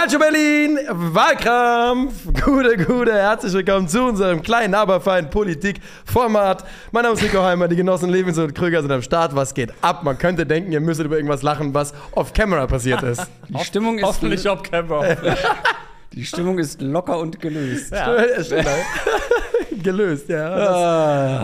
[0.00, 2.24] Calcio Berlin, Wahlkampf.
[2.42, 6.64] Gute, gute, herzlich willkommen zu unserem kleinen, aber feinen Politik-Format.
[6.90, 9.36] Mein Name ist Nico Heimer, die Genossen Levins und Krüger sind am Start.
[9.36, 10.02] Was geht ab?
[10.02, 13.26] Man könnte denken, ihr müsstet über irgendwas lachen, was off-camera passiert ist.
[13.50, 15.04] Die Stimmung ist, Hoffentlich auf Camera.
[16.14, 17.92] die Stimmung ist locker und gelöst.
[17.92, 18.42] Ja.
[18.42, 18.64] Stimmt,
[19.82, 20.56] gelöst, ja.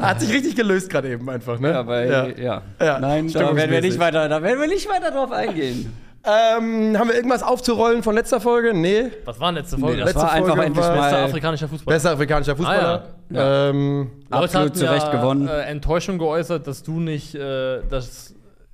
[0.00, 1.72] Das hat sich richtig gelöst gerade eben einfach, ne?
[1.72, 2.26] Ja, weil, Ja.
[2.28, 2.62] ja.
[2.80, 5.92] Ja, Nein, da werden wir nicht weiter, da werden wir nicht weiter drauf eingehen.
[6.26, 8.74] Ähm, haben wir irgendwas aufzurollen von letzter Folge?
[8.74, 9.04] Nee.
[9.24, 9.96] Was war letzte Folge?
[9.98, 11.94] Nee, das letzte war einfach Folge endlich war- Bester mal afrikanischer Fußball.
[11.94, 13.04] Bester afrikanischer Fußballer.
[13.30, 13.68] Ja.
[13.70, 15.48] Ähm, Leute absolut hatten zu Recht ja, gewonnen.
[15.48, 18.32] Äh, Enttäuschung geäußert, dass du nicht äh, das.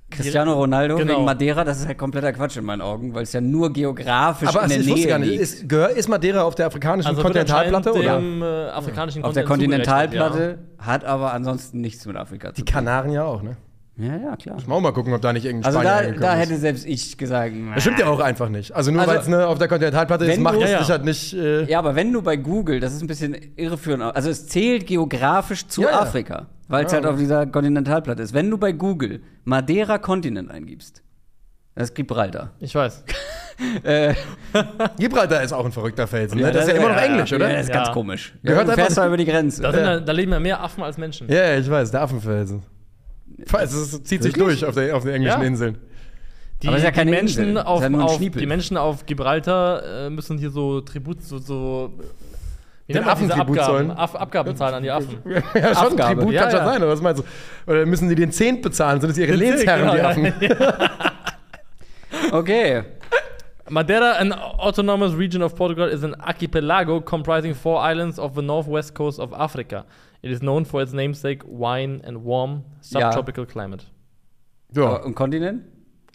[0.09, 1.13] Cristiano Ronaldo Genau.
[1.13, 4.47] wegen Madeira, das ist halt kompletter Quatsch in meinen Augen, weil es ja nur geografisch
[4.47, 7.21] aber in der ich wusste Nähe gar nicht, ist, ist Madeira auf der afrikanischen Also
[7.23, 8.17] Kontinentalplatte oder?
[8.17, 12.61] dem äh, afrikanischen Auf der Kontinent zugerechnet, Kontinentalplatte, hat aber ansonsten nichts mit Afrika zu
[12.61, 12.73] Die tun.
[12.75, 13.57] Kanaren ja auch, ne?
[13.95, 14.57] Ja, ja, klar.
[14.65, 16.49] Mal, mal gucken, ob da nicht irgendein Also Spanier da, hingekommen da ist.
[16.49, 17.53] hätte selbst ich gesagt.
[17.75, 18.71] Das stimmt ja auch einfach nicht.
[18.71, 20.79] Also nur Also, weil es ne, auf der Kontinentalplatte ist, macht es Ja, ja.
[20.79, 21.33] dich halt nicht.
[21.35, 24.87] Äh, Ja, aber wenn du bei Google, das ist ein bisschen irreführend, also es zählt
[24.87, 25.99] geografisch zu Ja, ja.
[26.01, 26.97] Afrika, weil es Ja.
[26.97, 28.33] halt auf dieser Kontinentalplatte ist.
[28.33, 31.03] Wenn du bei Google Madeira Kontinent eingibst,
[31.75, 32.51] das ist Gibraltar.
[32.59, 33.03] Ich weiß.
[33.83, 34.15] Äh,
[34.97, 36.39] Gibraltar ist auch ein verrückter Felsen.
[36.39, 36.51] Ne?
[36.51, 37.47] Das ist ja immer noch Englisch, oder?
[37.49, 37.83] Ja, das ist Ja.
[37.83, 38.33] ganz komisch.
[38.41, 39.61] Gehört ja, du einfach- fährst da über die Grenze.
[39.61, 39.99] Da, sind, ja.
[39.99, 41.29] da leben ja mehr Affen als Menschen.
[41.29, 42.63] Ja, ja, ich weiß, der Affenfelsen.
[43.53, 44.59] Es ist- zieht sich Wirklich?
[44.59, 45.47] durch auf, der, auf den englischen Ja.
[45.47, 45.77] Inseln.
[46.61, 48.77] Die, Aber es ist ja keine die, Menschen Insel, es ist auf, auf, die Menschen
[48.77, 51.37] auf Gibraltar äh, müssen hier so Tribut, so.
[51.37, 51.91] so
[52.87, 53.65] wie Den Affentribut Abgaben?
[53.65, 53.91] zollen?
[53.91, 55.17] Ab, Abgaben zahlen an die Affen.
[55.25, 55.41] Ja,
[55.75, 56.15] schon, Abgabe.
[56.19, 56.65] Tribut Ja, kann schon ja.
[56.65, 57.71] sein, oder was meinst du?
[57.71, 59.01] Oder müssen die den Zehnt bezahlen?
[59.01, 60.33] Sind es ihre Lehnsherren, die Genau, Affen?
[62.31, 62.83] Okay.
[63.69, 68.93] Madeira, an autonomous region of Portugal, is an archipelago comprising four islands of the northwest
[68.93, 69.85] coast of Africa.
[70.23, 73.85] It is known for its namesake wine and warm subtropical climate.
[74.73, 74.95] Ja.
[75.03, 75.63] Und Kontinent?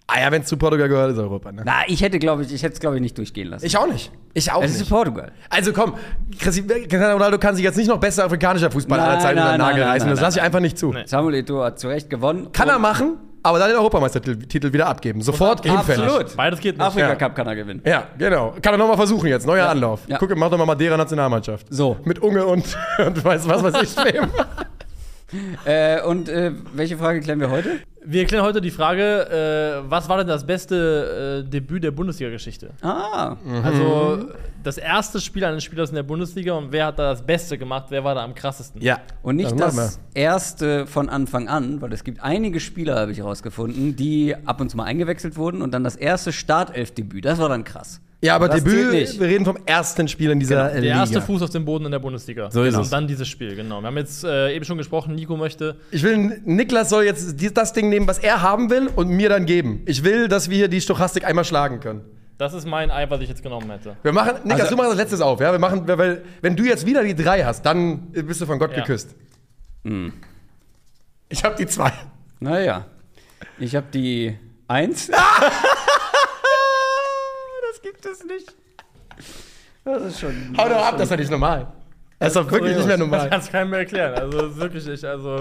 [0.06, 1.62] Ah ja, wenn es zu Portugal gehört, ist Europa, ne?
[1.66, 3.66] Na, ich hätte, glaube ich, ich hätte es, glaube ich, nicht durchgehen lassen.
[3.66, 4.10] Ich auch nicht.
[4.32, 4.88] Ich auch es ist nicht.
[4.88, 5.32] Portugal.
[5.50, 5.96] Also komm,
[6.38, 9.58] Cristiano Ronaldo kann sich jetzt nicht noch besser afrikanischer Fußballer aller Nein, Zeiten unter den
[9.58, 10.08] Nagel reißen.
[10.08, 10.94] Das lasse ich einfach nicht zu.
[10.94, 11.02] Nee.
[11.04, 12.50] Samuel Eto'o hat zu Recht gewonnen.
[12.52, 15.20] Kann er machen, aber dann den Europameistertitel Titel wieder abgeben.
[15.22, 16.04] Sofort hinfällig.
[16.04, 16.36] Absolut.
[16.36, 16.86] Beides geht nicht.
[16.86, 17.14] Afrika Ja.
[17.14, 17.82] Cup kann er gewinnen.
[17.84, 18.54] Ja, genau.
[18.62, 19.46] Kann er nochmal versuchen jetzt.
[19.46, 20.00] Neuer Anlauf.
[20.06, 20.18] Ja.
[20.18, 21.66] Guck, mach doch mal Madeira Nationalmannschaft.
[21.70, 21.96] So.
[22.04, 22.64] Mit Unge und,
[22.98, 24.28] und weiß, was weiß ich wem.
[25.64, 27.70] Äh, und äh, welche Frage klären wir heute?
[28.04, 32.70] Wir erklären heute die Frage, äh, was war denn das beste äh, Debüt der Bundesliga-Geschichte?
[32.80, 34.30] Ah, Also
[34.62, 37.86] das erste Spiel eines Spielers in der Bundesliga und wer hat da das Beste gemacht?
[37.90, 38.80] Wer war da am krassesten?
[38.80, 39.00] Ja.
[39.22, 43.18] und nicht machen das erste von Anfang an, weil es gibt einige Spieler, habe ich
[43.18, 47.24] herausgefunden, die ab und zu mal eingewechselt wurden und dann das erste Startelfdebüt.
[47.26, 48.00] Das war dann krass.
[48.20, 50.96] Ja, aber Das Debüt, wir reden vom ersten Spiel in dieser Der Liga.
[50.96, 52.50] erste Fuß auf dem Boden in der Bundesliga.
[52.50, 52.80] So ist genau.
[52.80, 52.88] es.
[52.88, 53.80] Und dann dieses Spiel, genau.
[53.80, 55.76] Wir haben jetzt äh, eben schon gesprochen, Nico möchte.
[55.92, 59.46] Ich will, Niklas soll jetzt das Ding nehmen, was er haben will und mir dann
[59.46, 59.82] geben.
[59.86, 62.00] Ich will, dass wir hier die Stochastik einmal schlagen können.
[62.38, 63.96] Das ist mein Ei, was ich jetzt genommen hätte.
[64.02, 65.52] Wir machen, Niklas, Also- du machst das letztes auf, ja?
[65.52, 68.72] Wir machen, weil, wenn du jetzt wieder die drei hast, dann bist du von Gott
[68.72, 68.78] Ja.
[68.80, 69.14] geküsst.
[69.84, 70.12] Hm.
[71.28, 71.92] Ich habe die zwei.
[72.40, 72.86] Naja,
[73.60, 74.36] ich habe die
[74.66, 75.08] Eins.
[77.78, 78.54] das gibt es nicht.
[79.84, 80.34] Das ist schon.
[80.58, 81.66] Hau doch ab, das ist doch nicht normal.
[82.18, 83.30] Das ist doch wirklich nicht mehr Das normal.
[83.30, 84.14] kannst keinem mehr erklären.
[84.14, 85.04] Also das ist wirklich nicht.
[85.04, 85.40] Also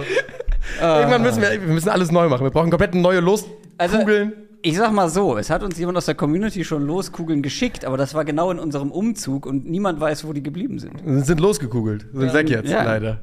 [0.82, 2.44] Irgendwann müssen wir, wir müssen alles neu machen.
[2.44, 4.34] Wir brauchen komplett neue Loskugeln.
[4.62, 7.96] Ich sag mal so, es hat uns jemand aus der Community schon Loskugeln geschickt, aber
[7.98, 11.02] das war genau in unserem Umzug und niemand weiß, wo die geblieben sind.
[11.26, 12.06] Sind losgekugelt.
[12.14, 12.84] Sind weg jetzt, ja.
[12.84, 13.22] leider.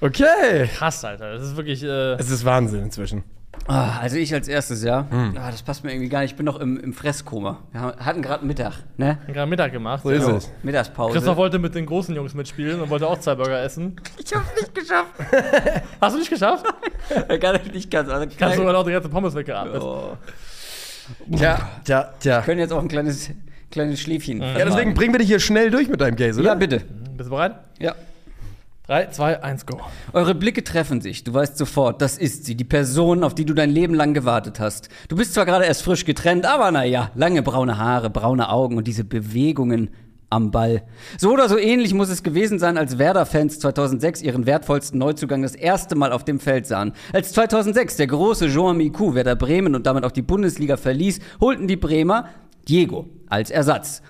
[0.00, 0.68] Okay.
[0.76, 1.34] krass, Alter.
[1.34, 1.82] Das ist wirklich.
[1.82, 3.24] Äh, Es ist Wahnsinn inzwischen.
[3.68, 5.06] Ah, also ich als erstes, ja.
[5.10, 5.34] Hm.
[5.38, 6.30] Ah, das passt mir irgendwie gar nicht.
[6.32, 7.58] Ich bin noch im, im Fresskoma.
[7.72, 9.18] Wir haben- hatten gerade Mittag, ne?
[9.26, 10.02] gerade Mittag gemacht.
[10.04, 10.36] So ist Ja.
[10.36, 10.50] es.
[10.62, 11.14] Mittagspause.
[11.14, 13.96] Christoph wollte mit den großen Jungs mitspielen und wollte auch zwei Burger essen.
[14.22, 15.10] ich hab's nicht geschafft.
[16.00, 16.64] Hast du nicht geschafft?
[17.40, 18.08] Gar nicht ganz.
[18.08, 19.82] Also Kannst klein- sogar noch die ganze Pommes weggeatmet.
[19.82, 20.16] oh.
[21.36, 22.40] Tja, tja, tja.
[22.42, 23.30] können jetzt auch ein kleines,
[23.70, 24.40] kleines Schläfchen.
[24.42, 26.50] Ja, deswegen bringen wir dich hier schnell durch mit deinem Case, oder?
[26.50, 26.80] Ja, bitte.
[27.16, 27.54] Bist du bereit?
[27.78, 27.94] Ja.
[28.88, 29.80] 3, 2, 1, go.
[30.12, 31.24] Eure Blicke treffen sich.
[31.24, 34.60] Du weißt sofort, das ist sie, die Person, auf die du dein Leben lang gewartet
[34.60, 34.90] hast.
[35.08, 38.86] Du bist zwar gerade erst frisch getrennt, aber naja, lange braune Haare, braune Augen und
[38.86, 39.90] diese Bewegungen
[40.30, 40.84] am Ball.
[41.18, 45.56] So oder so ähnlich muss es gewesen sein, als Werder-Fans 2006 ihren wertvollsten Neuzugang das
[45.56, 46.92] erste Mal auf dem Feld sahen.
[47.12, 51.66] Als 2006 der große Jean Miku Werder Bremen und damit auch die Bundesliga verließ, holten
[51.66, 52.28] die Bremer
[52.68, 54.02] Diego als Ersatz.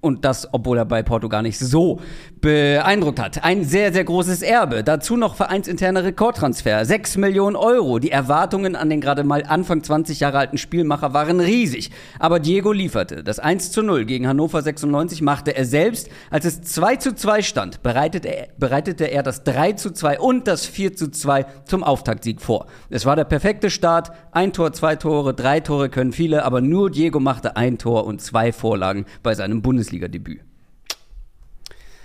[0.00, 2.00] Und das, obwohl er bei Porto gar nicht so
[2.40, 3.42] beeindruckt hat.
[3.42, 4.84] Ein sehr, sehr großes Erbe.
[4.84, 6.84] Dazu noch vereinsinterner Rekordtransfer.
[6.84, 7.98] 6 Millionen Euro.
[7.98, 11.90] Die Erwartungen an den gerade mal Anfang 20 Jahre alten Spielmacher waren riesig.
[12.20, 13.24] Aber Diego lieferte.
[13.24, 16.08] Das 1 zu 0 gegen Hannover 96 machte er selbst.
[16.30, 20.46] Als es 2 zu 2 stand, bereitete er, bereitete er das 3 zu 2 und
[20.46, 22.66] das 4 zu 2 zum Auftaktsieg vor.
[22.88, 24.12] Es war der perfekte Start.
[24.30, 28.20] Ein Tor, zwei Tore, drei Tore können viele, aber nur Diego machte ein Tor und
[28.20, 30.40] zwei Vorlagen bei seinem Bundesliga-Debüt.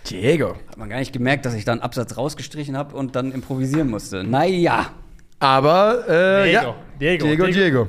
[0.10, 0.56] Diego.
[0.70, 3.90] Hat man gar nicht gemerkt, dass ich da einen Absatz rausgestrichen habe und dann improvisieren
[3.90, 4.24] musste.
[4.24, 4.92] Naja.
[5.40, 6.64] Aber, äh, Diego.
[6.66, 6.76] ja.
[7.00, 7.26] Diego.
[7.26, 7.54] Diego, Diego.
[7.54, 7.88] Diego.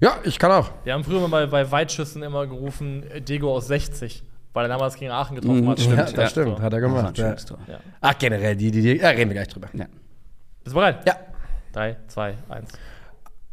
[0.00, 0.70] Ja, ich kann auch.
[0.84, 4.22] Wir haben früher mal bei, bei Weitschüssen immer gerufen, Diego aus 60,
[4.52, 5.80] weil er damals gegen Aachen getroffen Mhm, hat.
[5.80, 7.16] stimmt, ja, das stimmt, hat er gemacht.
[7.18, 7.30] Ja.
[7.34, 7.80] Ja.
[8.00, 9.68] Ach, generell, die, die, die, ja, reden wir gleich drüber.
[9.72, 9.86] Ja.
[10.62, 11.06] Bist du bereit?
[11.06, 11.16] Ja.
[11.72, 12.68] 3, 2, 1.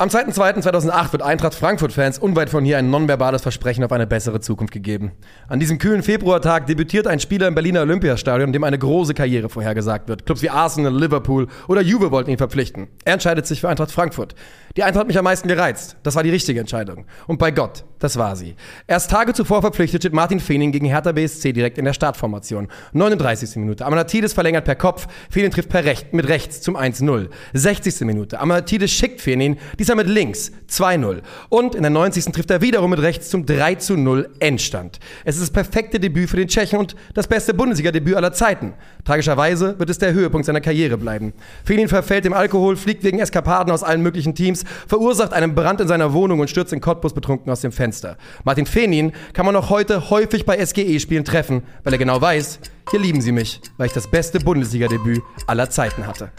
[0.02, 4.74] Am 2.2.2008 wird Eintracht Frankfurt-Fans unweit von hier ein nonverbales Versprechen auf eine bessere Zukunft
[4.74, 5.12] gegeben.
[5.48, 10.10] An diesem kühlen Februartag debütiert ein Spieler im Berliner Olympiastadion, dem eine große Karriere vorhergesagt
[10.10, 10.26] wird.
[10.26, 12.88] Clubs wie Arsenal, Liverpool oder Juve wollten ihn verpflichten.
[13.06, 14.34] Er entscheidet sich für Eintracht Frankfurt.
[14.76, 15.98] Die Eintracht hat mich am meisten gereizt.
[16.02, 17.06] Das war die richtige Entscheidung.
[17.28, 18.56] Und bei Gott, das war sie.
[18.88, 22.70] Erst Tage zuvor verpflichtet steht Martin Feening gegen Hertha BSC direkt in der Startformation.
[22.94, 23.58] 39.
[23.58, 23.86] Minute.
[23.86, 25.08] Amanatidis verlängert per Kopf.
[25.30, 27.28] Feening trifft per Recht, mit rechts zum 1-0.
[27.54, 28.02] 60.
[28.02, 28.40] Minute.
[28.40, 29.58] Amanatidis schickt Feening,
[29.92, 31.22] diesmal mit links 2-0.
[31.50, 32.26] Und in der 90.
[32.26, 35.00] trifft er wiederum mit rechts zum 3-0 Endstand.
[35.26, 38.74] Es ist das perfekte Debüt für den Tschechen und das beste Bundesliga-Debüt aller Zeiten.
[39.06, 41.34] Tragischerweise wird es der Höhepunkt seiner Karriere bleiben.
[41.66, 45.88] Feening verfällt dem Alkohol, fliegt wegen Eskapaden aus allen möglichen Teams, verursacht einen Brand in
[45.88, 48.18] seiner Wohnung und stürzt in Cottbus betrunken aus dem Fenster.
[48.44, 52.60] Martin Fenin kann man noch heute häufig bei SGE-Spielen treffen, weil er genau weiß,
[52.90, 56.32] hier lieben sie mich, weil ich das beste Bundesliga-Debüt aller Zeiten hatte.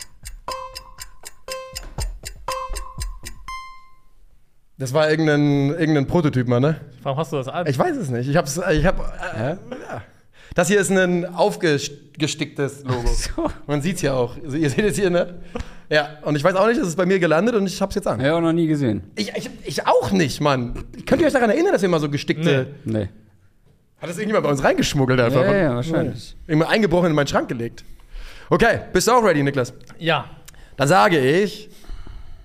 [4.82, 6.75] Das war irgendein, irgendein Prototyp mal, ne?
[7.05, 7.69] Warum hast du das an?
[7.69, 8.29] Ich weiß es nicht.
[8.29, 8.99] Ich hab's, ich hab,
[9.38, 10.02] äh, ja.
[10.56, 13.06] Das hier ist ein aufgesticktes Logo.
[13.06, 13.49] So.
[13.69, 14.34] Man sieht's hier auch.
[14.44, 15.38] Also ihr seht es hier, ne?
[15.88, 18.08] Ja, und ich weiß auch nicht, es ist bei mir gelandet und ich hab's jetzt
[18.08, 18.20] an.
[18.20, 19.05] Ja, auch noch nie gesehen.
[19.14, 20.75] Ich, ich, ich auch nicht, Mann.
[21.06, 22.67] Könnt ihr euch daran erinnern, dass wir mal so gestickte.
[22.85, 23.08] Nee.
[24.00, 25.44] Hat das irgendjemand bei uns reingeschmuggelt einfach?
[25.44, 26.35] Ja, ja, wahrscheinlich.
[26.49, 27.85] Immer eingebrochen in meinen Schrank gelegt.
[28.50, 29.73] Okay, bist du auch ready, Niklas?
[30.00, 30.25] ja.
[30.76, 31.70] Dann sage ich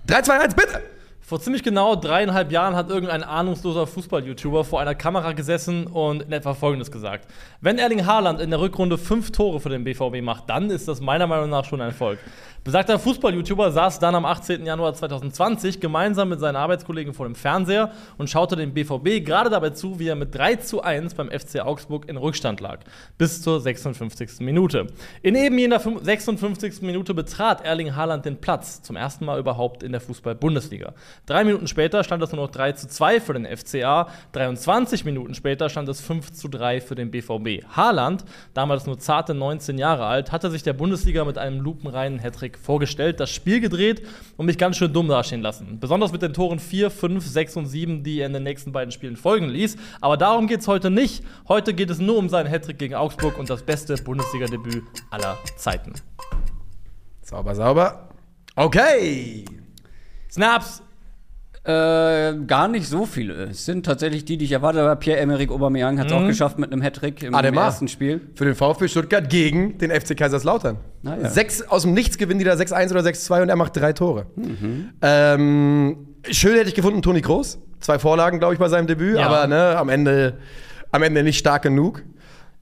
[0.06, 0.97] 3, 2, 1, bitte!
[1.28, 6.32] Vor ziemlich genau dreieinhalb Jahren hat irgendein ahnungsloser Fußball-YouTuber vor einer Kamera gesessen und in
[6.32, 7.28] etwa Folgendes gesagt.
[7.60, 11.02] Wenn Erling Haaland in der Rückrunde fünf Tore für den BVB macht, dann ist das
[11.02, 12.18] meiner Meinung nach schon ein Erfolg.
[12.64, 14.66] Besagter Fußball-YouTuber saß dann am 18.
[14.66, 19.70] Januar 2020 gemeinsam mit seinen Arbeitskollegen vor dem Fernseher und schaute dem BVB gerade dabei
[19.70, 22.80] zu, wie er mit 3 zu 1 beim FC Augsburg in Rückstand lag.
[23.18, 24.42] Bis zur 56.
[24.42, 24.88] Minute.
[25.22, 26.82] In eben jener 56.
[26.82, 28.82] Minute betrat Erling Haaland den Platz.
[28.82, 30.94] Zum ersten Mal überhaupt in der Fußball-Bundesliga.
[31.26, 34.08] Drei Minuten später stand es nur noch 3 zu 2 für den FCA.
[34.34, 37.66] 23 Minuten später stand es 5 zu 3 für den BVB.
[37.76, 38.24] Haaland,
[38.54, 43.20] damals nur zarte 19 Jahre alt, hatte sich der Bundesliga mit einem lupenreinen Hattrick vorgestellt,
[43.20, 44.06] das Spiel gedreht
[44.38, 45.80] und mich ganz schön dumm dastehen lassen.
[45.80, 48.92] Besonders mit den Toren 4, 5, 6 und 7, die er in den nächsten beiden
[48.92, 49.78] Spielen folgen ließ.
[50.02, 51.24] Aber darum geht es heute nicht.
[51.48, 55.94] Heute geht es nur um seinen Hattrick gegen Augsburg und das beste Bundesliga-Debüt aller Zeiten.
[57.22, 58.10] Sauber, sauber.
[58.56, 59.44] Okay!
[60.32, 60.82] Snaps!
[61.68, 63.34] Äh, gar nicht so viele.
[63.50, 64.96] Es sind tatsächlich die, die ich erwartet habe.
[64.98, 67.66] Pierre-Emerick Aubameyang hat es auch geschafft mit einem Hattrick im Ademar.
[67.66, 68.22] ersten Spiel.
[68.36, 70.78] Für den VfB Stuttgart gegen den FC Kaiserslautern.
[71.06, 71.30] Ah, ja.
[71.30, 74.28] Sechs aus dem Nichts gewinnen die da 6-1 oder 6-2 und er macht drei Tore.
[75.02, 77.60] Ähm, schön hätte ich gefunden, Toni Groß.
[77.80, 79.28] Zwei Vorlagen, glaube ich, bei seinem Debüt, Ja.
[79.28, 80.38] aber ne, am, Ende,
[80.92, 82.04] am Ende nicht stark genug.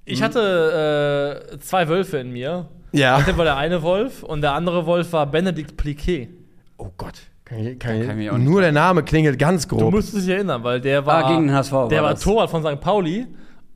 [0.04, 2.68] Ich hatte äh, zwei Wölfe in mir.
[2.92, 3.22] Ja.
[3.22, 6.30] Der war der eine Wolf und der andere Wolf war Benedikt Pliquet.
[6.78, 7.16] Oh Gott.
[7.46, 9.78] Kann ich, kann ich, kann ich mich auch nicht nur der Name klingelt ganz Du
[9.78, 9.94] grob.
[9.94, 11.26] müsstest dich erinnern, weil der war.
[11.26, 12.22] Ah, gegen den HSV war Der war das.
[12.22, 12.80] Torwart von St.
[12.82, 13.28] Pauli,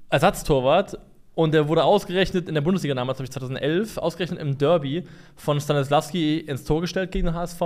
[0.10, 0.98] Ersatztorwart.
[1.36, 5.06] Und der wurde ausgerechnet in der Bundesliga damals, glaube ich 2011, ausgerechnet im Derby
[5.38, 7.62] von Stanislavski ins Tor gestellt gegen den HSV.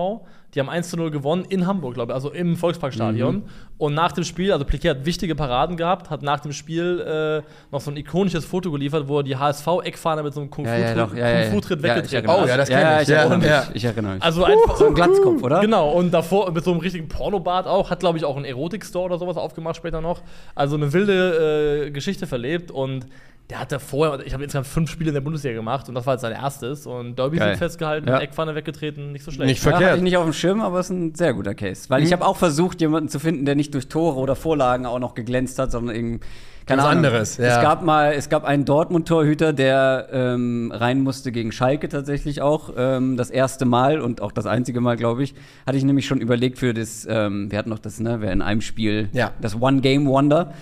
[0.55, 3.35] Die haben 1 zu 0 gewonnen in Hamburg, glaube ich, also im Volksparkstadion.
[3.37, 3.43] Mhm.
[3.79, 7.71] Und nach dem Spiel, also Pliquet hat wichtige Paraden gehabt, hat nach dem Spiel äh,
[7.71, 11.05] noch so ein ikonisches Foto geliefert, wo er die HSV-Eckfahne mit so einem Ja, ja.
[11.05, 11.33] Kung-Fu-Tritt Ja, ja, ja.
[11.33, 13.01] Ja, ich weggetreten erinnere Oh, ja, das ja, kenn ja, ich.
[13.03, 13.47] ich Ja, erinnere mich.
[13.47, 13.63] ja.
[13.73, 14.23] Ich erinnere mich.
[14.23, 15.59] Also einfach so ein Glatzkopf, oder?
[15.61, 19.05] Genau, und davor mit so einem richtigen Pornobart auch, hat, glaube ich, auch einen Erotik-Store
[19.05, 20.21] oder sowas aufgemacht später noch.
[20.55, 23.07] Also eine wilde äh, Geschichte verlebt und
[23.49, 26.13] der hat vorher, ich habe insgesamt fünf Spiele in der Bundesliga gemacht und das war
[26.13, 26.87] jetzt sein erstes.
[26.87, 28.19] Und Derby sind festgehalten, Ja.
[28.19, 29.49] Eckpfanne weggetreten, nicht so schlecht.
[29.49, 29.89] Nicht Ja, verkehrt.
[29.91, 31.85] hatte ich nicht auf dem Schirm, aber es ist ein sehr guter Case.
[31.89, 34.99] Weil ich habe auch versucht, jemanden zu finden, der nicht durch Tore oder Vorlagen auch
[34.99, 36.19] noch geglänzt hat, sondern irgendwie.
[36.65, 37.05] Keine Was Ahnung.
[37.05, 37.45] anderes, ja.
[37.57, 42.73] Es gab mal, es gab einen Dortmund-Torhüter, der ähm, rein musste gegen Schalke tatsächlich auch.
[42.77, 45.33] Ähm, das erste Mal und auch das einzige Mal, glaube ich,
[45.65, 48.41] hatte ich nämlich schon überlegt für das, ähm, wir hatten noch das, ne, wer in
[48.41, 49.31] einem Spiel Ja.
[49.41, 50.53] das One-Game-Wonder.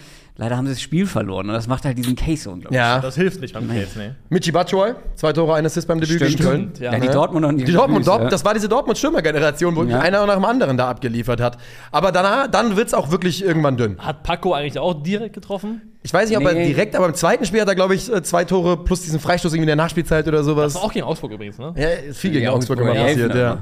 [0.41, 2.75] Leider haben sie das Spiel verloren und das macht halt diesen Case so unglaublich.
[2.75, 2.97] Ja.
[2.99, 4.09] Das hilft nicht beim Case, nee.
[4.29, 6.31] Michi Batshuayi, zwei Tore, ein Assist beim Debüt Stimmt.
[6.37, 6.71] gegen Köln.
[6.79, 6.93] Ja.
[6.93, 8.35] Ja, die Dortmund und Die Dortmund, Debüts, Dortmund, ja.
[8.35, 9.99] das war diese Dortmund-Stürmer-Generation, wo Ja.
[9.99, 11.59] einer nach dem anderen da abgeliefert hat.
[11.91, 13.99] Aber danach, dann wird es auch wirklich irgendwann dünn.
[13.99, 15.83] Hat Paco eigentlich auch direkt getroffen?
[16.01, 16.65] Ich weiß nicht, ob er Nee.
[16.65, 19.53] direkt, aber im zweiten Spiel hat er, glaube ich, äh, zwei Tore plus diesen Freistoß
[19.53, 20.73] irgendwie in der Nachspielzeit oder sowas.
[20.73, 21.71] Das war auch gegen Augsburg übrigens, ne?
[21.77, 23.59] ja, ist viel gegen Ja, Augsburg Augsburg, immer passiert, ja.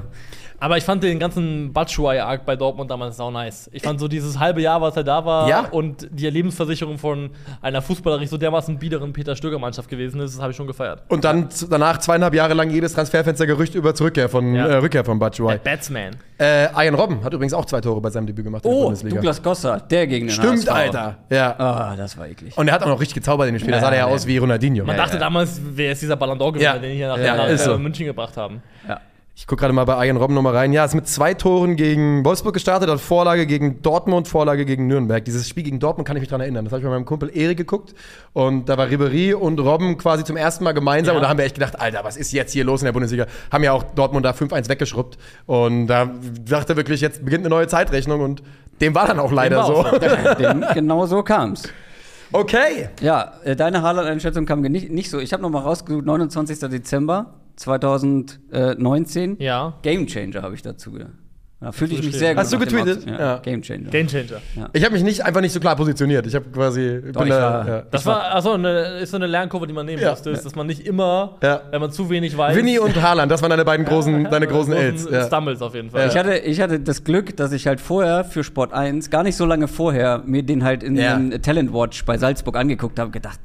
[0.60, 3.68] Aber- ich fand den ganzen Batshuayi-Arc bei Dortmund damals sau nice.
[3.72, 5.60] Ich fand so dieses halbe Jahr, was er da war Ja.
[5.70, 7.30] und die Lebensversicherung von
[7.62, 11.02] einer fußballerisch so dermaßen biederen Peter Stöger-Mannschaft gewesen ist, das habe ich schon gefeiert.
[11.08, 14.66] Und dann danach zweieinhalb Jahre lang jedes Transferfenster-Gerücht über zur Rückkehr von, Ja.
[14.66, 15.58] äh, Rückkehr von Der Batshuayi.
[15.58, 16.16] Batsman.
[16.38, 18.84] Äh, Ian Robben hat übrigens auch zwei Tore bei seinem Debüt gemacht in der Oh,
[18.84, 19.16] Bundesliga.
[19.16, 20.70] Douglas Costa, der gegen den Stimmt, HSV.
[20.70, 21.16] Alter.
[21.28, 21.54] Ja.
[21.58, 22.56] Ah, das war eklig.
[22.56, 23.72] Und er hat auch noch richtig gezaubert in dem Spiel.
[23.72, 24.12] Da sah er ja ja.
[24.14, 24.84] aus wie Ronaldinho.
[24.84, 25.20] Man Ja, dachte ja.
[25.20, 26.78] damals, wer ist dieser Ballon d'Or-Gewinner, Ja.
[26.78, 27.78] den die hier nach, Ja, nach ist äh, so.
[27.78, 28.62] München gebracht haben.
[28.88, 29.00] Ja.
[29.40, 30.70] Ich gucke gerade mal bei Ian Robben nochmal rein.
[30.74, 35.24] Ja, ist mit zwei Toren gegen Wolfsburg gestartet, hat Vorlage gegen Dortmund, Vorlage gegen Nürnberg.
[35.24, 36.66] Dieses Spiel gegen Dortmund kann ich mich daran erinnern.
[36.66, 37.94] Das habe ich bei meinem Kumpel Erik geguckt.
[38.34, 41.14] Und da war Ribery und Robben quasi zum ersten Mal gemeinsam.
[41.14, 41.18] Ja.
[41.18, 43.26] Und da haben wir echt gedacht, Alter, was ist jetzt hier los in der Bundesliga?
[43.50, 45.16] Haben ja auch Dortmund da 5-1 weggeschrubbt.
[45.46, 46.10] Und da
[46.44, 48.20] dachte wirklich, jetzt beginnt eine neue Zeitrechnung.
[48.20, 48.42] Und
[48.82, 49.84] dem war dann auch leider so.
[50.38, 51.62] Dem, genau so kam's.
[52.30, 52.90] Okay.
[53.00, 55.18] Ja, äh, deine Haaland-Einschätzung kam nicht, nicht so.
[55.18, 56.58] Ich habe nochmal rausgesucht, 29.
[56.68, 59.36] Dezember 2019.
[59.38, 59.74] Ja.
[59.82, 60.92] Game Changer habe ich dazu.
[60.92, 61.06] ge-
[61.62, 62.40] Da fühlte ich mich sehr gut.
[62.42, 63.04] Hast du getweetet?
[63.06, 63.36] Ja, Ja.
[63.38, 63.90] Game Changer.
[63.90, 64.40] Game Changer.
[64.72, 66.26] Ich habe mich nicht, einfach nicht so klar positioniert.
[66.26, 67.02] Ich habe quasi.
[67.12, 67.82] Doch, ich war- ja.
[67.90, 70.08] Das war also eine, ist so eine Lernkurve, die man nehmen Ja.
[70.10, 71.60] musste, ist, dass man nicht immer, Ja.
[71.70, 72.56] wenn man zu wenig weiß.
[72.56, 75.06] Winnie und Haaland, das waren deine beiden großen, deine großen Els.
[75.10, 75.26] Ja.
[75.26, 76.08] Stumbles auf jeden Fall.
[76.08, 79.36] Ich hatte, ich hatte das Glück, dass ich halt vorher für Sport 1, gar nicht
[79.36, 81.14] so lange vorher, mir den halt in Ja.
[81.14, 83.38] den Talent Watch bei Salzburg angeguckt habe, gedacht,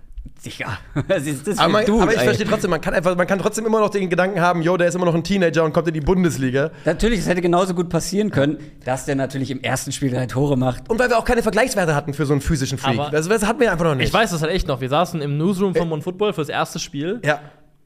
[0.45, 2.23] sicher, was ist das für Aber, Dude, aber ich ey?
[2.25, 4.87] verstehe trotzdem, man kann einfach, man kann trotzdem immer noch den Gedanken haben, yo, der
[4.87, 6.71] ist immer noch ein Teenager und kommt in die Bundesliga.
[6.85, 10.57] Natürlich, es hätte genauso gut passieren können, dass der natürlich im ersten Spiel drei Tore
[10.57, 10.89] macht.
[10.89, 12.97] Und weil wir auch keine Vergleichswerte hatten für so einen physischen Freak.
[12.99, 14.07] Aber- das, das hatten wir einfach noch nicht.
[14.07, 14.79] Ich weiß das halt echt noch.
[14.79, 17.19] Wir saßen im Newsroom von Mon Football fürs erste Spiel.
[17.25, 17.39] Ja.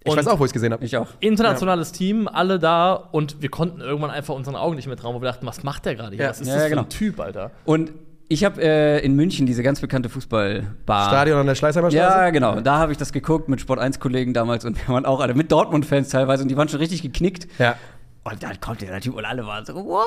[0.04, 0.84] Ich Und- weiß auch, wo ich es gesehen habe.
[0.86, 1.08] Ich auch.
[1.20, 5.22] Internationales Team, alle da und wir konnten irgendwann einfach unseren Augen nicht mehr trauen, wo
[5.22, 6.24] wir dachten, was macht der gerade hier?
[6.26, 6.30] Ja.
[6.30, 6.84] Was ist Ja, das ja, für genau.
[6.84, 7.52] ein Typ, Alter?
[7.66, 7.92] Und
[8.32, 11.10] ich habe äh, in München diese ganz bekannte Fußballbar.
[11.10, 12.18] Stadion an der Schleißheimer Straße.
[12.18, 12.62] Ja, genau.
[12.62, 15.52] Da habe ich das geguckt mit Sport 1-Kollegen damals und wir waren auch alle mit
[15.52, 17.48] Dortmund-Fans teilweise und die waren schon richtig geknickt.
[17.58, 17.76] Ja.
[18.24, 20.06] Und dann kommt der Typ und alle waren so, what?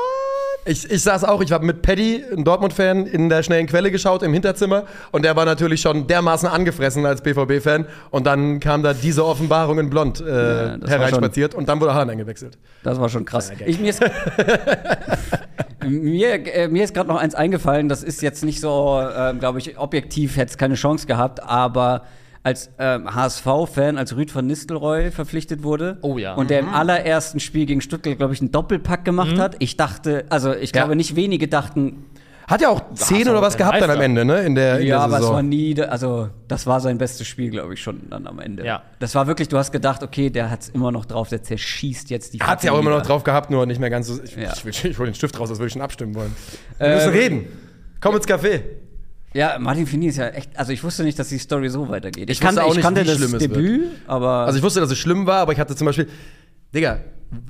[0.65, 4.23] Ich, ich saß auch, ich war mit Paddy, ein Dortmund-Fan, in der schnellen Quelle geschaut
[4.23, 8.95] im Hinterzimmer und der war natürlich schon dermaßen angefressen als BVB-Fan und dann kam da
[8.95, 12.59] diese Offenbarung in Blond äh, Ja, hereinspaziert und dann wurde Haaland eingewechselt.
[12.85, 13.51] Das war schon krass.
[13.67, 14.01] Ich, mir ist,
[15.89, 19.59] mir, äh, mir ist gerade noch eins eingefallen, das ist jetzt nicht so, ähm, glaube
[19.59, 22.03] ich, objektiv hätte es keine Chance gehabt, aber
[22.45, 26.35] als ähm, HSV-Fan, als Rüd van Nistelrooy verpflichtet wurde Oh ja.
[26.35, 30.25] und der im allerersten Spiel gegen Stuttgart, glaube ich, einen Doppelpack gemacht hat, ich dachte,
[30.29, 30.83] also ich Ja.
[30.83, 32.05] glaube, nicht wenige dachten,
[32.49, 34.01] Hat ja auch zehn oder was gehabt dann am.
[34.01, 34.43] Ende, ne?
[34.43, 37.51] In der, in ja, der aber es war nie, also das war sein bestes Spiel,
[37.51, 38.65] glaube ich, schon dann am Ende.
[38.67, 38.83] Ja.
[38.99, 42.11] Das war wirklich, du hast gedacht, okay, der hat es immer noch drauf, der zerschießt
[42.11, 44.21] jetzt die Hat ja auch immer noch drauf gehabt, nur nicht mehr ganz so.
[44.23, 44.53] Ich, Ja.
[44.53, 46.35] ich, will, ich hol den Stift raus, das würde ich schon abstimmen wollen.
[46.79, 47.47] Wir Ähm, müssen reden.
[48.01, 48.63] Komm ins Café.
[49.35, 52.29] Ja, Martin Fini ist ja echt, also ich wusste nicht, dass die Story so weitergeht.
[52.29, 54.63] Ich kannte, wusste auch ich nicht, kannte wie das schlimm es Debüt, aber Also ich
[54.65, 56.09] wusste, dass es schlimm war, aber ich hatte zum Beispiel,
[56.75, 57.01] Digga,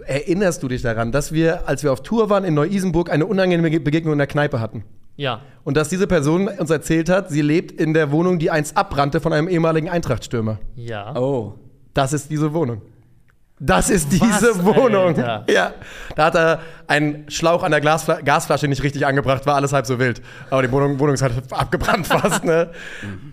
[0.07, 3.81] erinnerst du dich daran, dass wir, als wir auf Tour waren in Neu-Isenburg, eine unangenehme
[3.81, 4.85] Begegnung in der Kneipe hatten?
[5.17, 5.41] Ja.
[5.65, 9.21] Und dass diese Person uns erzählt hat, sie lebt in der Wohnung, die einst abbrannte
[9.21, 10.59] von einem ehemaligen Eintrachtstürmer.
[10.75, 11.15] Ja.
[11.17, 11.55] oh.
[11.95, 12.81] Das ist diese Wohnung.
[13.61, 15.17] Das ist Was, diese Wohnung.
[15.17, 15.45] Alter?
[15.49, 15.75] Ja.
[16.17, 16.61] Da hat er
[16.93, 20.21] einen Schlauch an der Glasfla Gasflasche nicht richtig angebracht, war alles halb so wild.
[20.51, 22.45] Aber die Wohnung, Wohnung ist halt abgebrannt fast.
[22.45, 22.71] Ne?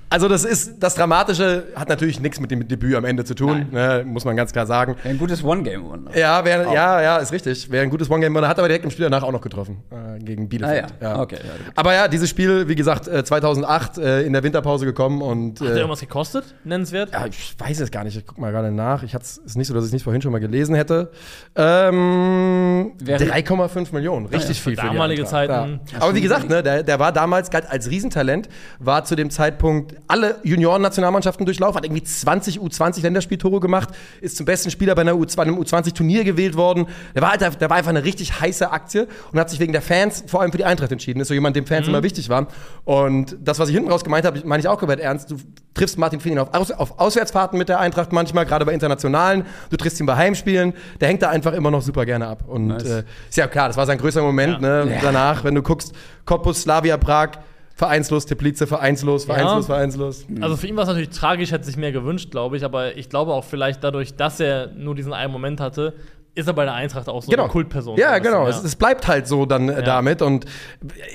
[0.09, 3.67] Also das ist, das Dramatische hat natürlich nichts mit dem Debüt am Ende zu tun,
[3.71, 4.03] ne?
[4.05, 4.95] muss man ganz klar sagen.
[5.03, 6.11] Ein gutes One-Game-One.
[6.15, 7.69] Ja, wär, ja, ja, ist richtig.
[7.69, 8.35] Wäre ein gutes One-Game.
[8.47, 9.83] Hat aber direkt im Spiel danach auch noch getroffen.
[9.91, 10.85] Äh, gegen Bielefeld.
[11.01, 14.41] Ah ja, okay, ja, aber ja, dieses Spiel, wie gesagt, äh, 2008 äh, in der
[14.43, 15.21] Winterpause gekommen.
[15.21, 16.55] Und, Hat der äh, irgendwas gekostet?
[16.63, 17.11] Nennenswert?
[17.11, 18.17] ja, ich weiß es gar nicht.
[18.17, 19.03] Ich guck mal gerade nach.
[19.03, 21.11] Ich hat's, ist nicht so, dass ich es nicht vorhin schon mal gelesen hätte.
[21.55, 24.25] Ähm, Wäre- 3,5 Millionen.
[24.27, 25.47] Richtig viel für damalige Eintracht.
[25.49, 25.79] Zeiten.
[25.91, 26.01] Ja.
[26.01, 29.95] Aber wie gesagt, ne, der, der war damals galt als Riesentalent, war zu dem Zeitpunkt
[30.07, 33.89] alle Junioren-Nationalmannschaften durchlaufen, hat irgendwie 20 U20-Länderspieltore gemacht,
[34.21, 36.87] ist zum besten Spieler bei einer U2, einem U20-Turnier gewählt worden.
[37.15, 39.81] Der war, halt, der war einfach eine richtig heiße Aktie und hat sich wegen der
[39.81, 41.19] Fans vor allem für die Eintracht entschieden.
[41.19, 42.47] Ist so jemand, dem Fans immer wichtig waren.
[42.85, 45.31] Und das, was ich hinten raus gemeint habe, meine ich auch komplett ernst.
[45.31, 45.37] Du
[45.79, 49.45] triffst Martin Finin auf, Aus auf Auswärtsfahrten mit der Eintracht manchmal, gerade bei internationalen.
[49.69, 50.73] Du triffst ihn bei Heimspielen.
[50.99, 52.43] Der hängt da einfach immer noch super gerne ab.
[52.47, 52.83] Und Nice.
[52.83, 54.61] äh, ist ja klar, das war sein größter Moment.
[54.61, 54.85] Ja.
[54.85, 54.91] Ne?
[54.93, 54.99] Ja.
[55.01, 55.93] Danach, wenn du guckst,
[56.25, 57.29] Cottbus, Slavia, Prag,
[57.75, 59.73] vereinslos, Teplice, vereinslos, vereinslos, Ja.
[59.75, 60.25] vereinslos.
[60.41, 63.09] Also für ihn war es natürlich tragisch, hätte sich mehr gewünscht, glaube ich, aber ich
[63.09, 65.93] glaube auch vielleicht dadurch, dass er nur diesen einen Moment hatte,
[66.35, 67.43] ist er bei der Eintracht auch so Genau.
[67.43, 67.97] eine Kultperson.
[67.97, 68.47] Ja, so ein bisschen, genau.
[68.49, 69.81] Es, es bleibt halt so dann äh, Ja.
[69.81, 70.45] damit und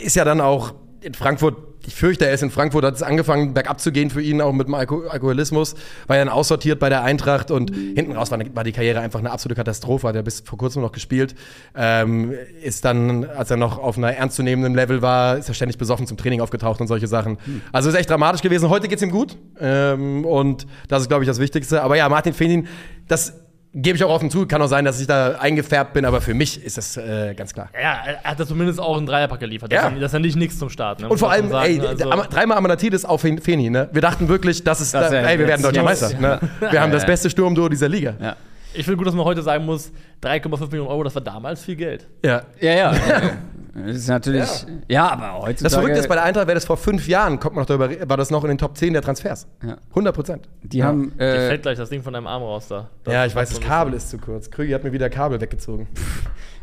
[0.03, 1.55] ist ja dann auch in Frankfurt
[1.87, 4.53] ich fürchte, er ist in Frankfurt, hat es angefangen, bergab zu gehen für ihn, auch
[4.53, 5.75] mit dem Alko Alkoholismus.
[6.07, 9.19] War ja dann aussortiert bei der Eintracht und hinten raus war, war die Karriere einfach
[9.19, 10.09] eine absolute Katastrophe.
[10.09, 11.35] Hat er bis vor kurzem noch gespielt.
[11.75, 16.07] Ähm, ist dann, als er noch auf einer ernstzunehmenden Level war, ist er ständig besoffen
[16.07, 17.39] zum Training aufgetaucht und solche Sachen.
[17.73, 18.69] Also ist echt dramatisch gewesen.
[18.69, 19.37] Heute geht's ihm gut.
[19.61, 21.83] Ähm, und das ist, glaube ich, das Wichtigste.
[21.83, 22.67] Aber ja, Martin Fenin,
[23.09, 23.44] das
[23.75, 24.47] gebe ich auch offen zu.
[24.47, 27.53] Kann auch sein, dass ich da eingefärbt bin, aber für mich ist das äh, ganz
[27.53, 27.69] klar.
[27.75, 29.73] Ja, er hat da zumindest auch einen Dreierpack geliefert.
[29.73, 29.83] Ja.
[29.83, 31.01] Das, ist, ja- das ist ja nicht nichts zum Start.
[31.01, 31.09] Ne?
[31.09, 31.69] Und vor allem, sagen.
[31.69, 33.89] ey, Also- dreimal Amanatidis auf Fen- Feni, ne?
[33.93, 35.83] Wir dachten wirklich, das ist, Das da, ey, wir werden deutscher.
[35.83, 36.19] Meister.
[36.19, 36.41] Ne?
[36.71, 38.15] Wir haben das beste Sturmduo dieser Liga.
[38.21, 38.37] Ja.
[38.73, 41.77] ich finde gut, dass man heute sagen muss, 3,5 Millionen Euro, das war damals viel
[41.77, 42.07] Geld.
[42.25, 42.43] Ja.
[42.61, 42.93] Ja, ja.
[43.75, 44.49] Das ist natürlich.
[44.89, 45.63] Ja, aber heutzutage.
[45.63, 47.91] Das Verrückte ist, bei der Eintracht wäre das vor fünf Jahren, kommt man noch darüber,
[48.09, 49.49] war das noch in den Top 10 der Transfers.
[49.63, 49.79] Ja.
[49.91, 50.49] 100 Prozent.
[50.63, 51.13] Die haben.
[51.19, 52.89] Dir Äh, fällt gleich das Ding von deinem Arm raus da.
[53.03, 54.51] Das Ja, ich weiß, das Kabel ist zu kurz.
[54.51, 55.89] Krügi hat mir wieder Kabel weggezogen.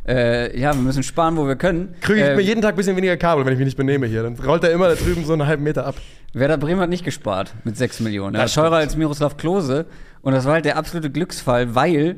[0.08, 1.96] äh, ja, wir müssen sparen, wo wir können.
[2.02, 4.08] Krügi gibt äh, mir jeden Tag ein bisschen weniger Kabel, wenn ich mich nicht benehme
[4.08, 4.24] hier.
[4.24, 5.96] Dann rollt er immer da drüben so einen halben Meter ab.
[6.34, 8.36] Werder Bremen hat nicht gespart mit 6 Millionen.
[8.36, 9.86] Er war Das teurer als Miroslav Klose.
[10.22, 12.18] Und das war halt der absolute Glücksfall, weil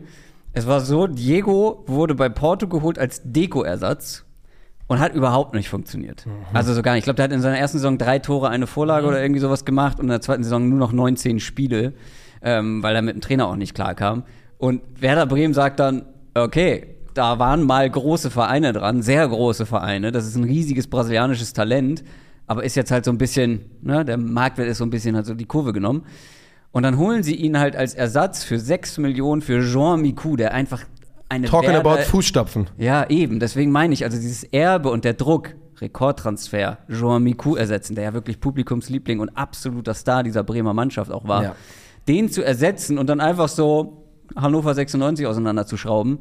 [0.51, 4.23] es war so, Diego wurde bei Porto geholt als Deko-Ersatz
[4.93, 6.25] und hat überhaupt nicht funktioniert.
[6.53, 6.99] Also so gar nicht.
[6.99, 9.65] Ich glaube, der hat in seiner ersten Saison drei Tore, eine Vorlage oder irgendwie sowas
[9.65, 11.93] gemacht und in der zweiten Saison nur noch 19 Spiele,
[12.43, 14.23] ähm, weil er mit dem Trainer auch nicht klarkam.
[14.59, 16.03] Und Werder Bremen sagt dann,
[16.35, 20.11] okay, da waren mal große Vereine dran, sehr große Vereine.
[20.11, 22.03] Das ist ein riesiges brasilianisches Talent,
[22.45, 25.25] aber ist jetzt halt so ein bisschen, ne, der Marktwert ist so ein bisschen halt
[25.25, 26.03] so die Kurve genommen.
[26.71, 30.53] Und dann holen sie ihn halt als Ersatz für 6 Millionen für Jean Miku, der
[30.53, 30.83] einfach
[31.33, 32.67] eine Talking Werder- about Fußstapfen.
[32.77, 33.39] ja, eben.
[33.39, 38.13] Deswegen meine ich, also dieses Erbe und der Druck, Rekordtransfer, Joan Miku ersetzen, der ja
[38.13, 41.55] wirklich Publikumsliebling und absoluter Star dieser Bremer Mannschaft auch war, Ja.
[42.07, 44.03] den zu ersetzen und dann einfach so
[44.35, 46.19] Hannover 96 auseinanderzuschrauben,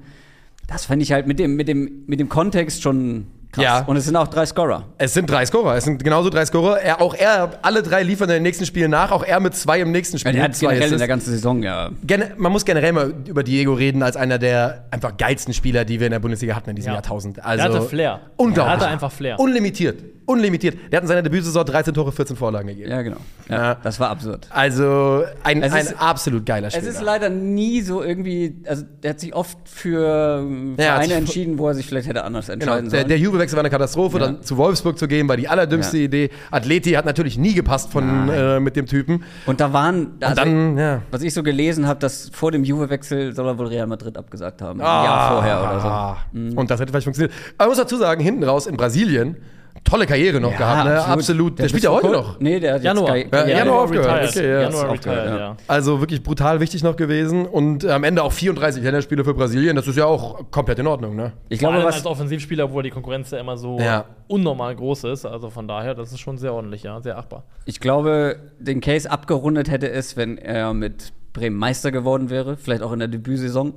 [0.68, 3.62] das fand ich halt mit dem, mit dem, mit dem Kontext schon krass.
[3.64, 3.78] Ja.
[3.84, 4.84] Und es sind auch drei Scorer.
[4.98, 5.76] Es sind drei Scorer.
[5.76, 6.80] Es sind genauso drei Scorer.
[6.80, 9.10] Er, auch er, alle drei liefern in den nächsten Spielen nach.
[9.12, 10.30] Auch er mit zwei im nächsten Spiel.
[10.32, 10.98] Ja, der hat zwei generell in Assists.
[10.98, 11.90] der ganzen Saison ja.
[12.04, 16.00] Gen man muss generell mal über Diego reden als einer der einfach geilsten Spieler, die
[16.00, 16.94] wir in der Bundesliga hatten in diesem Ja.
[16.94, 17.44] Jahrtausend.
[17.44, 18.20] Also Der hatte Flair.
[18.36, 18.64] Unglaublich.
[18.64, 19.38] Der hatte einfach Flair.
[19.38, 20.02] Unlimitiert.
[20.24, 20.76] Unlimitiert.
[20.92, 22.90] Der hat in seiner Debütsaison 13 Tore, 14 Vorlagen gegeben.
[22.90, 23.16] Ja, genau.
[23.48, 23.74] Ja, Ja.
[23.82, 24.46] Das war absurd.
[24.50, 26.90] Also ein, Es ein ist- absolut geiler Es Spieler.
[26.90, 31.74] ist leider nie so irgendwie, also der hat sich oft für Vereine entschieden, wo er
[31.74, 33.08] sich vielleicht hätte anders Genau, entscheiden der, sollen.
[33.08, 34.26] der Juve-Wechsel war eine Katastrophe, Ja.
[34.26, 36.04] dann zu Wolfsburg zu gehen, war die allerdümmste Ja.
[36.04, 36.30] Idee.
[36.50, 39.24] Atleti hat natürlich nie gepasst von, äh, mit dem Typen.
[39.46, 41.02] Und da waren, also, dann, ja.
[41.10, 44.62] was ich so gelesen habe, dass vor dem Juve-Wechsel soll er wohl Real Madrid abgesagt
[44.62, 44.80] haben.
[44.80, 45.00] Ah.
[45.00, 46.38] Ein Jahr vorher oder so.
[46.38, 46.58] Mhm.
[46.58, 47.32] Und das hätte vielleicht funktioniert.
[47.58, 49.36] Aber man muss dazu sagen, hinten raus in Brasilien,
[49.84, 51.04] tolle Karriere noch gehabt, ne?
[51.04, 51.58] absolut.
[51.58, 52.38] Der, spielt ja heute noch.
[52.40, 53.16] Nee, der hat Januar.
[53.16, 54.28] jetzt Ja, Kai- Januar aufgehört.
[54.28, 55.38] Okay, ja, Januar aufgehört, retired, ja.
[55.38, 55.56] ja.
[55.68, 57.46] Also wirklich brutal wichtig noch gewesen.
[57.46, 59.76] Und am Ende auch 34 Länderspiele für Brasilien.
[59.76, 61.32] Das ist ja auch komplett in Ordnung, ne?
[61.48, 64.06] Ich Vor glaube, was, als Offensivspieler, wo die Konkurrenz ja immer so Ja.
[64.28, 65.26] unnormal groß ist.
[65.26, 67.44] Also von daher, das ist schon sehr ordentlich, ja, sehr achtbar.
[67.66, 72.82] ich glaube, den Case abgerundet hätte es, wenn er mit Bremen Meister geworden wäre, vielleicht
[72.82, 73.74] auch in der Debütsaison.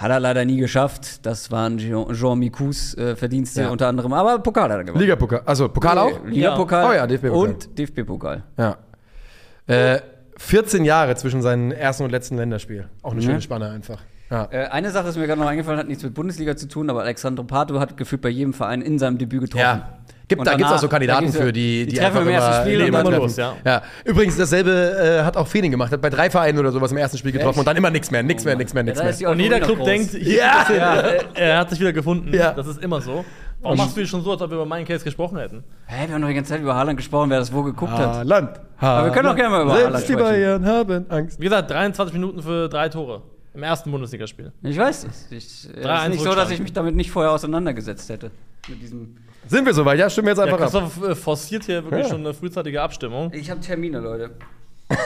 [0.00, 1.26] Hat er leider nie geschafft.
[1.26, 3.68] Das waren Jean, Mikus äh, Verdienste Ja.
[3.68, 4.12] unter anderem.
[4.14, 5.02] Aber Pokal hat er gewonnen.
[5.02, 5.42] Ligapokal.
[5.44, 6.24] Also Pokal auch?
[6.24, 7.38] Ligapokal Oh ja, DFB-Pokal.
[7.48, 8.42] und DFB-Pokal.
[8.56, 8.76] Ja.
[9.66, 10.00] Äh,
[10.38, 12.88] 14 Jahre zwischen seinem ersten und letzten Länderspiel.
[13.02, 13.26] Auch eine Ja.
[13.26, 14.00] schöne Spanne einfach.
[14.30, 14.48] Ja.
[14.50, 17.02] Äh, eine Sache ist mir gerade noch eingefallen, hat nichts mit Bundesliga zu tun, aber
[17.02, 19.60] Alexandro Pato hat gefühlt bei jedem Verein in seinem Debüt getroffen.
[19.62, 19.98] Ja.
[20.30, 22.52] Gibt, Und da gibt es auch so Kandidaten für, die, die treffen einfach im ersten
[22.52, 23.22] immer Spiel und immer dann treffen.
[23.22, 23.56] los, ja.
[23.64, 23.82] ja.
[24.04, 24.70] Übrigens, dasselbe
[25.20, 25.90] äh, hat auch Fening gemacht.
[25.90, 27.58] Hat bei drei Vereinen oder sowas im ersten Spiel getroffen Echt?
[27.58, 29.12] und dann immer nichts mehr, nichts mehr, nichts mehr, nichts mehr.
[29.12, 30.66] die Und jeder Club denkt, Ja.
[31.34, 32.32] er, hat sich wieder gefunden.
[32.32, 32.52] Ja.
[32.52, 33.24] Das ist immer so.
[33.60, 35.64] Warum machst du schon so, als ob wir über meinen Case gesprochen hätten?
[35.86, 38.14] Hä, wir haben doch die ganze Zeit über Haaland gesprochen, wer das wo geguckt hat.
[38.18, 38.60] Haaland.
[38.78, 40.62] Aber wir können auch gerne mal über Haaland Selbst die sprechen.
[40.62, 41.40] Bayern haben Angst.
[41.40, 43.22] Wie gesagt, 23 Minuten für drei Tore.
[43.52, 44.52] Im ersten Bundesligaspiel.
[44.62, 45.26] Ich weiß es.
[45.30, 48.30] Es ist 3-1 nicht so, dass ich mich damit nicht vorher auseinandergesetzt hätte.
[48.68, 49.16] Mit diesem
[49.50, 49.98] Sind wir soweit?
[49.98, 50.70] Ja, stimmen wir jetzt Ja, einfach ab.
[50.70, 52.08] Christoph äh, forciert hier wirklich Ja.
[52.10, 53.32] schon eine frühzeitige Abstimmung.
[53.34, 54.30] ich habe Termine, Leute.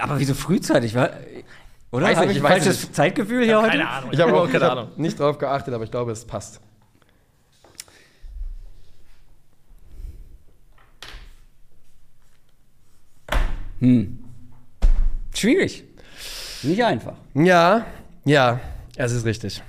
[0.00, 0.94] Aber wieso frühzeitig?
[0.94, 1.10] War,
[1.90, 2.06] oder?
[2.06, 2.94] Weiß nicht, ich ich weiß falsches nicht.
[2.94, 3.70] Zeitgefühl hier heute?
[3.70, 4.10] Keine Ahnung.
[4.12, 4.86] Ich habe hab auch keine ich Ahnung.
[4.88, 6.60] hab nicht drauf geachtet, aber ich glaube, es passt.
[13.80, 14.18] Hm.
[15.34, 15.84] Schwierig.
[16.62, 17.14] Nicht einfach.
[17.34, 17.84] Ja,
[18.26, 18.60] ja,
[18.96, 19.62] es ist richtig.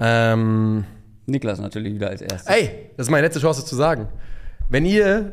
[0.00, 0.84] Ähm,
[1.26, 2.46] Niklas natürlich wieder als erstes.
[2.46, 4.08] ey, das ist meine letzte Chance zu sagen.
[4.68, 5.32] Wenn ihr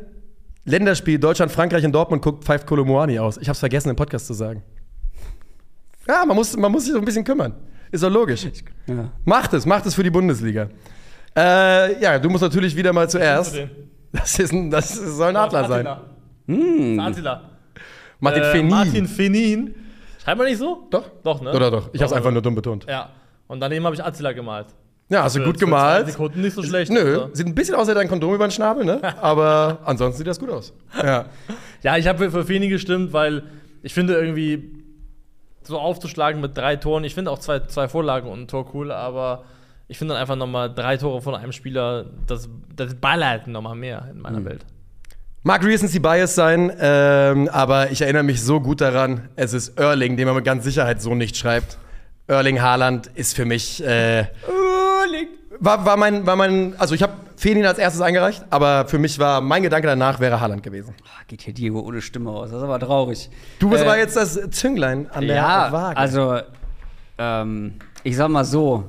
[0.64, 3.36] Länderspiel Deutschland, Frankreich in Dortmund guckt, pfeift Kolomoani aus.
[3.38, 4.62] Ich habe es vergessen im Podcast zu sagen.
[6.06, 7.54] Ja, man muss, man muss sich so ein bisschen kümmern.
[7.90, 8.46] Ist doch logisch.
[8.86, 9.10] Ja.
[9.24, 10.68] Macht es, macht es für die Bundesliga.
[11.36, 13.56] Äh, ja, du musst natürlich wieder mal zuerst.
[14.12, 15.88] Das, ist ein, das soll ein Adler sein.
[16.46, 17.00] Hm.
[17.00, 17.50] Adler.
[18.20, 18.70] Martin äh, Fenin.
[18.70, 19.74] Martin Fenin.
[20.22, 20.86] Schreibt man nicht so?
[20.90, 21.04] Doch?
[21.24, 21.52] Doch, ne?
[21.52, 21.90] Oder doch?
[21.92, 22.34] Ich habe es einfach doch.
[22.34, 22.86] nur dumm betont.
[22.88, 23.10] Ja.
[23.48, 24.66] Und daneben habe ich Attila gemalt.
[25.08, 26.06] Ja, hast du Für- gut gemalt.
[26.06, 26.90] Sekunden nicht so schlecht.
[26.90, 27.34] Nö, also.
[27.34, 29.00] sieht ein bisschen aus wie dein Kondom über den Schnabel, ne?
[29.20, 30.72] Aber ansonsten sieht das gut aus.
[31.02, 31.26] Ja.
[31.82, 33.42] Ja, ich habe für Feni gestimmt, weil
[33.82, 34.84] ich finde irgendwie
[35.64, 38.92] so aufzuschlagen mit drei Toren, ich finde auch zwei, zwei Vorlagen und ein Tor cool,
[38.92, 39.42] aber
[39.88, 44.06] ich finde dann einfach nochmal drei Tore von einem Spieler, das, das ballert nochmal mehr
[44.12, 44.64] in meiner Welt.
[45.44, 50.16] Mag Recency Bias sein, ähm, aber ich erinnere mich so gut daran, es ist Erling,
[50.16, 51.78] den man mit ganz Sicherheit so nicht schreibt.
[52.28, 53.82] Erling Haaland ist für mich.
[53.84, 54.26] Äh,
[55.58, 59.18] war, war mein, war mein, also ich habe Fenin als erstes eingereicht, aber für mich
[59.18, 60.94] war mein Gedanke danach wäre Haaland gewesen.
[61.04, 62.50] Ah, Geht hier Diego ohne Stimme aus.
[62.50, 63.28] Das ist aber traurig.
[63.58, 65.96] Du bist Äh, aber jetzt das Zünglein an der ja, Waage.
[65.96, 66.38] also
[67.18, 67.74] ähm,
[68.04, 68.84] ich sag mal so,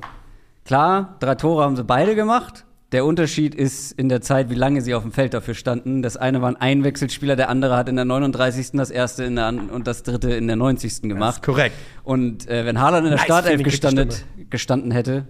[0.66, 2.64] klar, drei Tore haben sie beide gemacht.
[2.94, 6.02] Der Unterschied ist in der Zeit, wie lange sie auf dem Feld dafür standen.
[6.04, 8.72] Das eine war ein Einwechselspieler, der andere hat in der 39.
[8.74, 10.92] das erste in der und das dritte in der 90.
[10.94, 11.34] Das gemacht.
[11.38, 11.76] ist korrekt.
[12.04, 15.26] Und äh, wenn Haaland in der Nice, Startelf gestandet, gestanden hätte,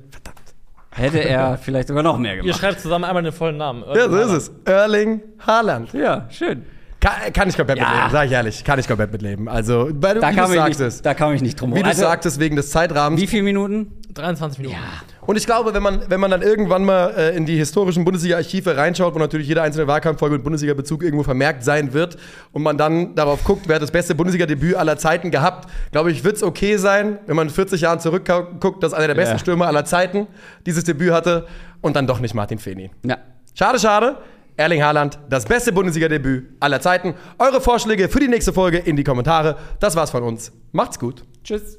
[0.92, 2.60] hätte er vielleicht sogar noch mehr Ihr gemacht.
[2.60, 3.84] schreibt zusammen einmal den vollen Namen.
[3.96, 4.52] Ja, so ist es.
[4.66, 5.94] Erling Haaland.
[5.94, 6.64] Ja, schön.
[7.00, 7.86] Kann, kann ich komplett Ja.
[7.90, 8.64] mitleben, sag ich ehrlich.
[8.64, 9.48] Kann ich komplett mitleben.
[9.48, 11.02] Also, weil du, Da wie kam, du ich sagst nicht, es.
[11.02, 13.22] da kam ich nicht drum Wie du Also, sagtest, wegen des Zeitrahmens.
[13.22, 13.92] Wie viele Minuten?
[14.14, 14.78] 23 Minuten.
[15.26, 18.76] Und ich glaube, wenn man, wenn man dann irgendwann mal äh, in die historischen Bundesliga-Archive
[18.78, 22.18] reinschaut, wo natürlich jede einzelne Wahlkampffolge mit Bundesliga-Bezug irgendwo vermerkt sein wird
[22.52, 26.24] und man dann darauf guckt, wer hat das beste Bundesliga-Debüt aller Zeiten gehabt, glaube ich,
[26.24, 29.40] wird es okay sein, wenn man in 40 Jahren zurückguckt, dass einer der besten Ja.
[29.40, 30.28] Stürmer aller Zeiten
[30.66, 31.48] dieses Debüt hatte
[31.82, 32.92] und dann doch nicht Martin Feni.
[33.06, 33.18] Ja.
[33.54, 34.18] Schade, schade.
[34.56, 37.16] Erling Haaland, das beste Bundesliga-Debüt aller Zeiten.
[37.40, 39.58] Eure Vorschläge für die nächste Folge in die Kommentare.
[39.80, 40.52] Das war's von uns.
[40.72, 41.24] Macht's gut.
[41.44, 41.78] Tschüss.